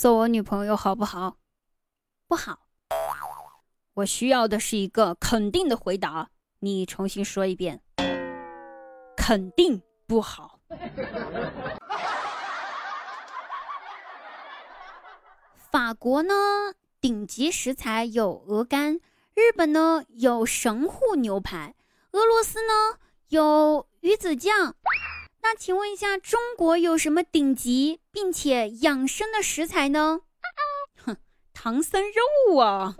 [0.00, 1.36] 做我女朋友好不好？
[2.26, 2.60] 不好。
[3.92, 6.30] 我需要的是一个肯定的回答。
[6.60, 7.82] 你重新说一遍。
[9.14, 10.58] 肯定不好。
[15.70, 16.32] 法国呢，
[16.98, 19.00] 顶级食材有鹅肝；
[19.34, 21.74] 日本呢，有神户牛排；
[22.12, 22.98] 俄罗斯呢，
[23.28, 24.74] 有鱼子酱。
[25.42, 30.20] 那请问一下，中国有什么顶级并且养生的食材呢？
[31.04, 31.16] 哼，
[31.52, 32.02] 唐僧
[32.48, 32.94] 肉啊！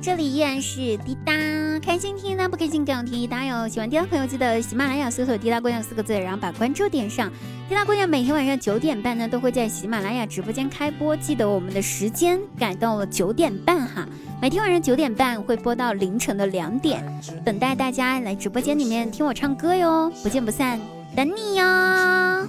[0.00, 1.32] 这里依然是滴答，
[1.80, 3.66] 开心听呢，不开心更要听滴答哟。
[3.66, 7.30] 喜欢滴答朋友记得喜马拉雅搜索“滴答姑娘”四个字，然后把关注点上。
[7.68, 14.06] 滴答姑娘每天晚上九点半呢都会在喜马拉雅直播间开播，记得我们的时间改到了九点半哈。
[14.40, 17.02] 每天晚上九点半会播到凌晨的两点，
[17.44, 20.78] 等待大家来直播间里面听我唱歌哟，不见不散，
[21.16, 22.46] 等你哟。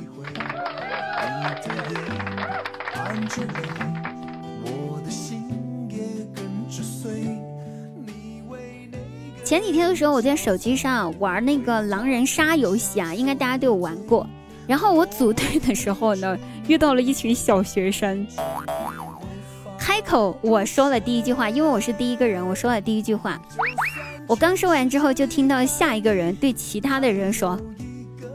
[9.47, 14.27] 前几天的时候，我在手机上玩那个狼人杀游戏啊，应该大家都有玩过。
[14.67, 18.27] 然后我组队的时候呢，遇到了一群小学生。
[19.79, 23.41] 开口我说了第一句话，因为我是第一个人，我说了第一句话。
[24.27, 27.57] 我刚说完之后，就听到下一个人对其他的人说：“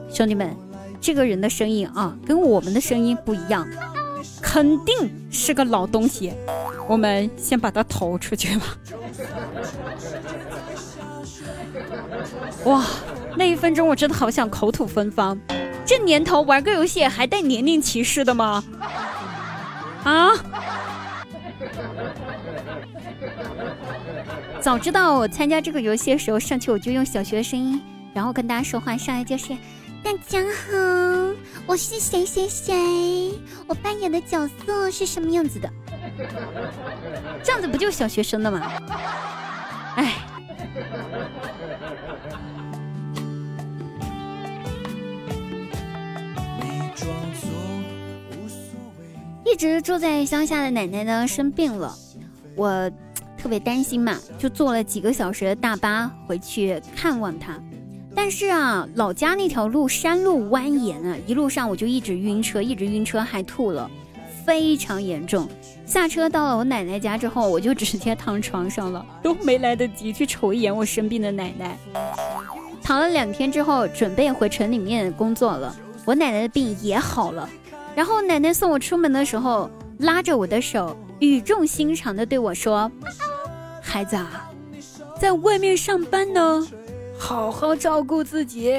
[0.08, 0.56] 兄弟们，
[0.98, 3.68] 这个人的声音啊，跟我们的声音不一样，
[4.40, 4.94] 肯定
[5.30, 6.32] 是个老东西。
[6.88, 8.64] 我们先把他投出去吧。”
[12.64, 12.84] 哇，
[13.36, 15.38] 那一分钟我真的好想口吐芬芳。
[15.84, 18.62] 这年头玩个游戏还带年龄歧视的吗？
[20.04, 20.30] 啊！
[24.60, 27.80] 早知道我参加这个游戏的时候上去我就用小学的声音，
[28.14, 29.48] 然后跟大家说话，上来就是
[30.04, 31.34] 大家好，
[31.66, 33.32] 我是谁谁谁，
[33.66, 35.68] 我扮演的角色是什么样子的？
[37.42, 38.72] 这样子不就小学生的吗？
[39.96, 40.14] 哎。
[49.52, 51.94] 一直住在乡下的奶奶呢生病了，
[52.56, 52.90] 我
[53.36, 57.60] 特别担心嘛，就坐了几个小时的大巴回去看望她。
[58.16, 63.90] 但是啊，老家那条路山路蜿蜒啊，一路上我就一直晕车，一直晕车，还吐了，
[64.42, 65.46] 非常严重。
[65.84, 71.76] 下车到了我奶奶家之后，我就直接躺床上了，都没来得及去瞅一眼我生病的奶奶。
[72.82, 75.76] 躺了两天之后，准备回城里面工作了，
[76.06, 77.46] 我奶奶的病也好了。
[77.94, 82.90] 然后奶奶送我出门的时候，拉着我的手，语重心长的对我说
[83.82, 84.50] ：“孩子啊，
[85.20, 86.66] 在外面上班呢，
[87.18, 88.74] 好好照顾自己，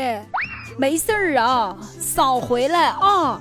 [0.77, 3.39] 没事儿啊，少回来啊，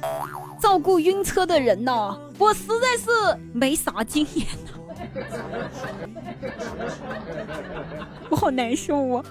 [0.61, 4.73] 照顾晕车的人呢，我实在是没啥经验呢。
[8.29, 9.25] 我 好难受啊，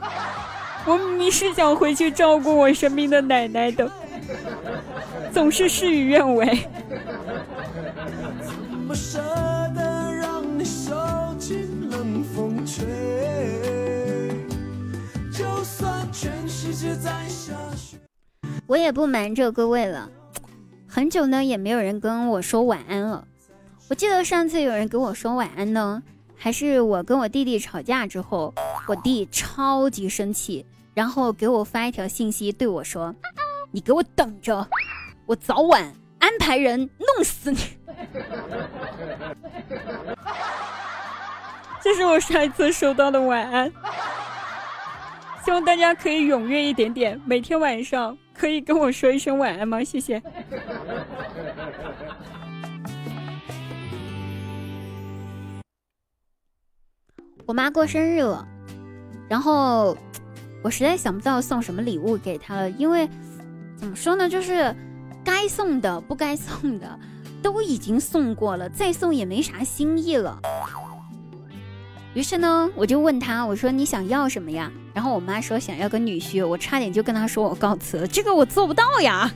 [0.86, 3.90] 我明明是想回去照顾我生病的奶奶的。”
[5.34, 6.68] 总是事与愿违。
[18.68, 20.10] 我也不瞒着各位了，
[20.88, 23.26] 很久呢也没有人跟我说晚安了。
[23.90, 26.02] 我记得上次有人跟我说晚安呢，
[26.36, 28.54] 还是我跟我弟弟吵架之后，
[28.88, 33.14] 我弟超级生气，然后给我发一条信息对我说
[33.72, 34.66] ：“你给我等着。”
[35.32, 35.82] 我早晚
[36.20, 37.56] 安排人弄死你！
[41.82, 43.72] 这是我上一次收到的晚安，
[45.46, 49.82] 希望大家可以踊跃一点点，每天晚上可以跟我说一声晚安吗？
[49.82, 50.22] 谢谢。
[57.46, 58.46] 我妈过生日了，
[59.30, 59.98] 然后
[60.62, 63.08] 我实在想不到送什么礼物给她了，因为
[63.78, 64.76] 怎么说呢，就是。
[65.24, 67.00] 该送的不该送的
[67.42, 70.40] 都已经送过了，再送也没啥新意了。
[72.14, 74.72] 于是呢，我就问他，我说你想要什么呀？
[74.94, 79.32] 然后我妈说想要个女婿，我差点就跟他说我告辞，这个我做不到呀。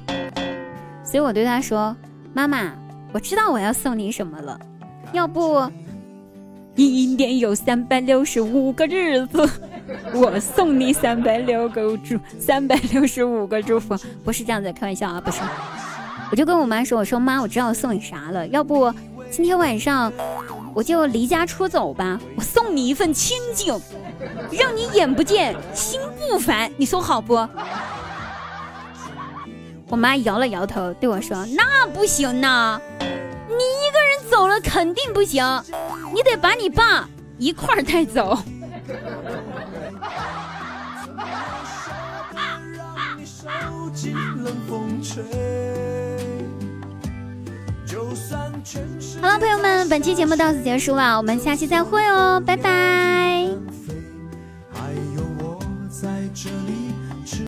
[1.03, 1.95] 所以我对他说，
[2.33, 2.73] 妈妈，
[3.13, 4.59] 我知道我要送你什么了，
[5.13, 5.71] 要不
[6.75, 9.49] 一年有三百六十五个日子。
[10.13, 15.39] 我送你三百六个祝，三百六十五个祝福，不是这样子，开玩笑啊，不是。
[16.31, 18.93] 我就跟我妈说：“我说妈，我知道送你啥了，要不
[19.29, 20.11] 今天晚上
[20.73, 23.79] 我就离家出走吧，我送你一份清静，
[24.51, 27.35] 让你眼不见心不烦，你说好不？”
[29.87, 35.45] 我妈摇了摇头，对我说：“那不行呐，你一个人走了肯定不行，
[36.13, 37.07] 你得把你爸
[37.37, 38.37] 一块儿带走。”
[49.21, 53.49] 好了，朋友们，本期节目到此结束了，我们下期再会哦，拜拜。
[54.71, 55.59] 还有我
[55.89, 56.84] 在这里